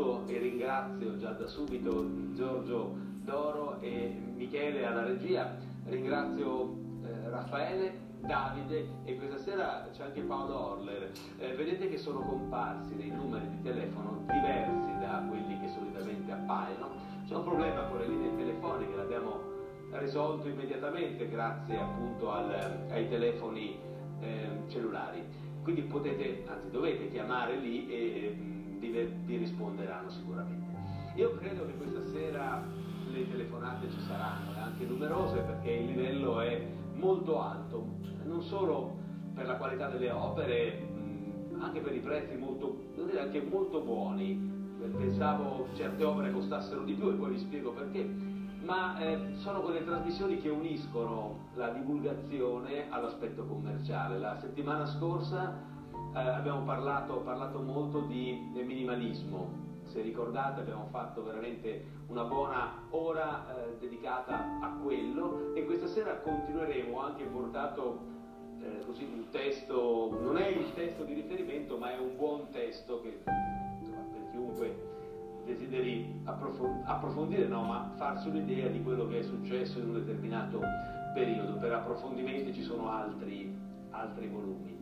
[0.00, 8.08] saluto e ringrazio già da subito Giorgio Doro e Michele alla regia, ringrazio eh, Raffaele,
[8.20, 11.10] Davide e questa sera c'è anche Paolo Orler.
[11.38, 16.88] Eh, vedete che sono comparsi dei numeri di telefono diversi da quelli che solitamente appaiono.
[17.26, 19.48] C'è un problema con le linee telefoniche, l'abbiamo
[19.92, 23.78] risolto immediatamente grazie appunto al, ai telefoni
[24.20, 25.22] eh, cellulari.
[25.62, 30.78] Quindi potete, anzi dovete chiamare lì e vi, risponderanno sicuramente.
[31.16, 32.62] Io credo che questa sera
[33.10, 37.84] le telefonate ci saranno, e anche numerose, perché il livello è molto alto,
[38.24, 38.96] non solo
[39.34, 40.88] per la qualità delle opere,
[41.58, 42.78] anche per i prezzi molto,
[43.18, 44.48] anche molto buoni.
[44.96, 48.02] Pensavo certe opere costassero di più e poi vi spiego perché,
[48.64, 54.18] ma eh, sono quelle trasmissioni che uniscono la divulgazione all'aspetto commerciale.
[54.18, 55.54] La settimana scorsa
[56.14, 63.46] eh, abbiamo parlato, parlato molto di minimalismo, se ricordate abbiamo fatto veramente una buona ora
[63.46, 68.08] eh, dedicata a quello e questa sera continueremo, anche portato
[68.60, 73.00] eh, così un testo, non è il testo di riferimento ma è un buon testo
[73.00, 73.20] che
[73.80, 74.88] insomma, per chiunque
[75.44, 80.60] desideri approfond- approfondire, no, ma farsi un'idea di quello che è successo in un determinato
[81.14, 81.54] periodo.
[81.54, 83.52] Per approfondimenti ci sono altri,
[83.90, 84.78] altri volumi.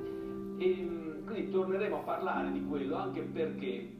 [0.58, 3.96] E, ehm, quindi torneremo a parlare di quello anche perché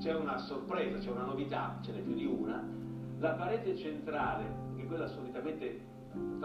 [0.00, 2.62] c'è una sorpresa, c'è una novità, ce n'è più di una,
[3.18, 4.44] la parete centrale,
[4.76, 5.80] che è quella solitamente,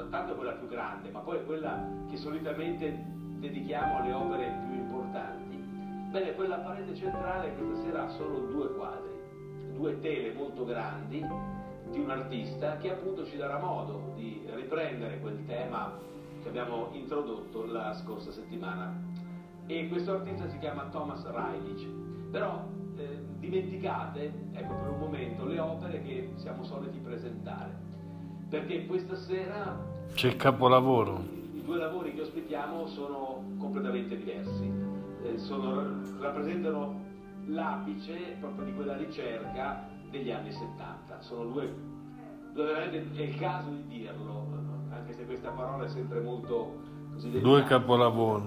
[0.10, 4.78] tanto è quella più grande, ma poi è quella che solitamente dedichiamo alle opere più
[4.78, 5.56] importanti,
[6.12, 9.16] bene, quella parete centrale questa sera ha solo due quadri,
[9.74, 11.26] due tele molto grandi
[11.90, 15.98] di un artista che appunto ci darà modo di riprendere quel tema
[16.42, 19.07] che abbiamo introdotto la scorsa settimana.
[19.68, 21.86] E questo artista si chiama Thomas Reilich.
[22.32, 22.66] Però
[22.98, 27.76] eh, dimenticate, ecco per un momento, le opere che siamo soliti presentare,
[28.50, 29.78] perché questa sera...
[30.14, 31.24] C'è il capolavoro.
[31.54, 34.72] I due lavori che ospitiamo sono completamente diversi,
[35.24, 37.06] eh, sono, rappresentano
[37.48, 41.74] l'apice proprio di quella ricerca degli anni 70, sono due,
[42.54, 44.48] due veramente, è il caso di dirlo,
[44.90, 46.80] anche se questa parola è sempre molto
[47.14, 47.54] così delicata.
[47.54, 48.46] Due capolavori.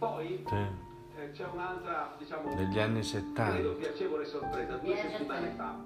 [0.00, 0.44] Poi...
[0.48, 0.88] Sì
[1.32, 3.50] c'è un'altra, diciamo, degli anni 70.
[3.52, 5.78] Credo piacevole sorpresa, due settimane fa,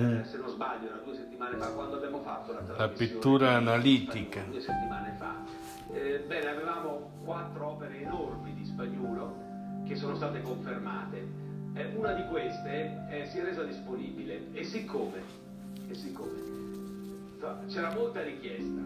[0.00, 0.14] mm.
[0.14, 4.42] eh, se non sbaglio, era due settimane fa, quando abbiamo fatto la La pittura analitica.
[4.42, 5.34] Due settimane fa.
[5.92, 9.34] Eh, bene, avevamo quattro opere enormi di spagnolo
[9.84, 11.44] che sono state confermate.
[11.74, 15.22] Eh, una di queste eh, si è resa disponibile e siccome,
[15.88, 16.54] e siccome
[17.68, 18.80] c'era molta richiesta,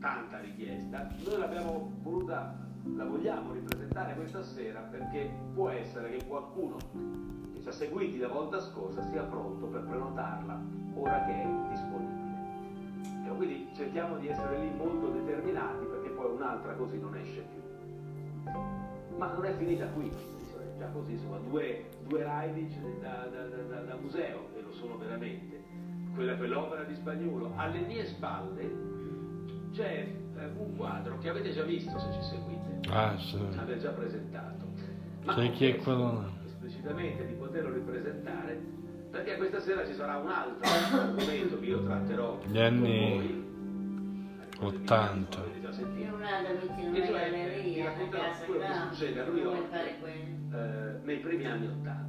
[0.00, 2.56] tanta richiesta, noi l'abbiamo voluta
[2.94, 6.76] la vogliamo ripresentare questa sera perché può essere che qualcuno
[7.52, 10.60] che ci ha seguiti la volta scorsa sia pronto per prenotarla
[10.94, 12.24] ora che è disponibile.
[13.24, 18.54] E quindi cerchiamo di essere lì molto determinati perché poi un'altra così non esce più.
[19.16, 20.10] Ma non è finita qui,
[20.78, 25.62] già così insomma due, due Reidich da, da, da, da, museo, e lo sono veramente,
[26.14, 27.52] quella quell'opera di Spagnuolo.
[27.56, 28.70] Alle mie spalle
[29.72, 30.24] c'è
[30.56, 32.88] un quadro che avete già visto se ci seguite.
[32.90, 33.38] Ah, sì.
[33.54, 34.64] L'aveva già presentato.
[35.24, 36.32] Ma Sai chi è quello?
[36.44, 38.60] Esplicitamente di poterlo ripresentare,
[39.10, 43.44] perché questa sera ci sarà un altro argomento che io tratterò Gli anni
[44.60, 45.44] 80.
[45.44, 52.04] E cioè vi racconterò quello che succede a New York eh, nei primi anni 80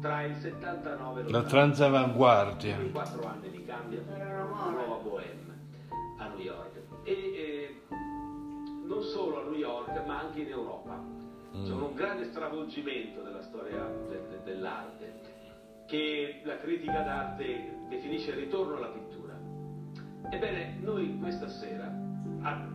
[0.00, 2.78] tra il 79 e l'80 la transavanguardia.
[2.78, 5.49] I quattro anni di cambio una nuova bohème
[10.20, 11.02] ma anche in Europa.
[11.56, 11.64] Mm.
[11.64, 15.20] C'è un grande stravolgimento della storia de- de- dell'arte
[15.86, 19.38] che la critica d'arte definisce il ritorno alla pittura.
[20.30, 21.92] Ebbene, noi questa sera...
[22.42, 22.68] Ah,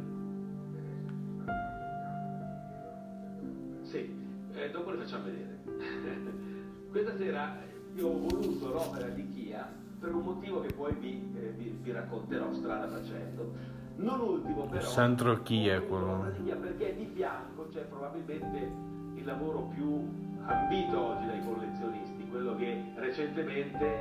[3.83, 4.13] sì,
[4.53, 5.59] eh, dopo le facciamo vedere.
[6.89, 7.57] questa sera
[7.93, 11.91] io ho voluto l'opera di Chia per un motivo che poi vi, eh, vi, vi
[11.91, 13.53] racconterò strada facendo
[13.97, 14.81] non ultimo però...
[14.81, 16.25] Sandro chi è quello?
[16.43, 18.71] Perché di fianco c'è probabilmente
[19.15, 20.07] il lavoro più
[20.45, 23.99] ambito oggi dai collezionisti, quello che recentemente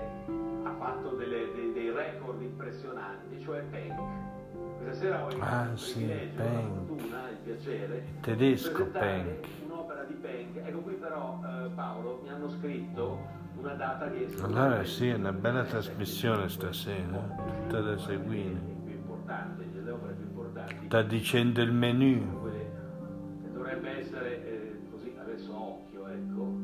[0.65, 4.01] ha fatto delle, dei, dei, record impressionanti, cioè Penck.
[4.79, 9.47] Questa sera ho il ah, sì, la fortuna, il piacere tedesco Penck.
[9.65, 10.67] Un'opera di Penck.
[10.67, 14.29] Ecco qui però eh, Paolo mi hanno scritto una data che...
[14.43, 17.19] Allora sì, è una bella trasmissione stasera,
[17.63, 18.73] tutta da seguire
[20.95, 22.23] sta dicendo il menu.
[23.53, 26.57] Dovrebbe essere eh, così, adesso occhio, ecco,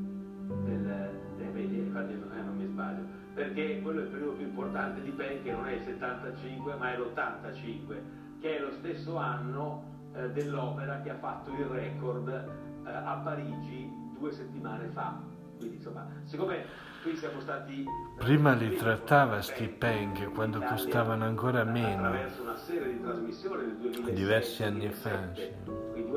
[0.66, 3.02] del, del, infatti non mi sbaglio,
[3.34, 6.92] perché quello è il periodo più importante di Ben, che non è il 75 ma
[6.92, 7.94] è l'85,
[8.38, 9.82] che è lo stesso anno
[10.14, 15.20] eh, dell'opera che ha fatto il record eh, a Parigi due settimane fa.
[15.60, 16.64] Quindi insomma, siccome
[17.02, 17.84] qui siamo stati...
[18.16, 22.06] Prima li trattava sti Peng quando costavano ancora meno.
[22.06, 25.54] Attraverso una serie di trasmissioni nel 2006, Diversi anni fa, 2007,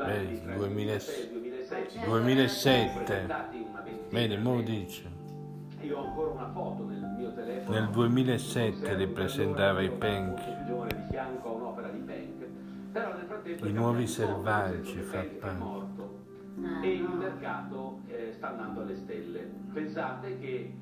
[0.04, 3.22] Vedi, di 2006, 2006, 2007.
[3.24, 5.12] una ventina Vedi, mo di- dice.
[5.80, 7.78] Io ho ancora una foto nel mio telefono.
[7.78, 9.90] Nel 2007 li presentava i
[13.26, 16.22] frattempo I nuovi selvaggi, fa morto
[16.62, 17.03] Ah, e.
[17.44, 19.40] mercato eh, sta andando alle stelle.
[19.72, 20.74] Pensate che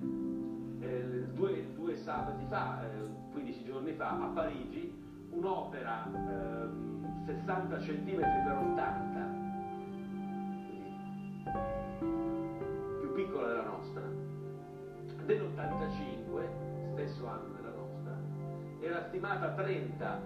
[0.81, 4.95] eh, due, due sabati fa, eh, 15 giorni fa, a Parigi,
[5.31, 9.21] un'opera ehm, 60 cm per 80,
[10.67, 10.95] quindi
[13.01, 14.03] più piccola della nostra,
[15.25, 18.17] dell'85, stesso anno della nostra,
[18.81, 20.21] era stimata a 30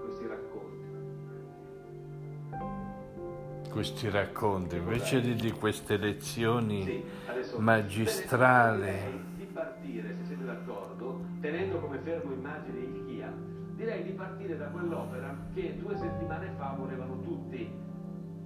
[0.04, 0.84] Questi racconti.
[3.70, 7.04] Questi racconti, invece di, di queste lezioni Sì,
[8.84, 13.32] direi di partire, se siete d'accordo, tenendo come fermo immagine il Kia,
[13.74, 17.70] direi di partire da quell'opera che due settimane fa volevano tutti,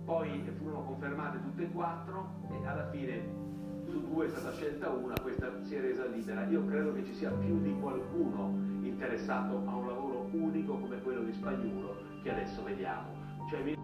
[0.05, 3.49] poi furono confermate tutte e quattro e alla fine
[3.89, 6.45] su due è stata scelta una, questa si è resa libera.
[6.47, 11.23] Io credo che ci sia più di qualcuno interessato a un lavoro unico come quello
[11.23, 13.09] di Spagnuolo che adesso vediamo.
[13.51, 13.75] Cioè,